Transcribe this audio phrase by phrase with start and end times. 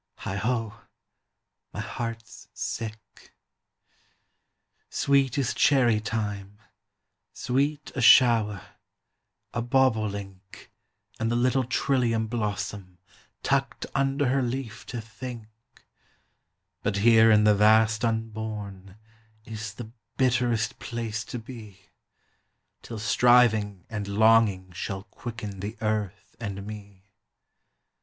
[0.21, 0.81] Heigho!
[1.71, 3.35] my heart 's sick.
[4.89, 6.57] Sweet is cherry time,
[7.33, 8.63] sweet A shower,
[9.53, 10.71] a bobolink,
[11.19, 12.97] And the little trillium blossom
[13.43, 15.49] Tucked under her leaf to think;
[16.81, 18.97] But here in the vast unborn
[19.45, 21.79] Is the bitterest place to be,
[22.81, 27.11] Till striving and longing Shall quicken the earth and me.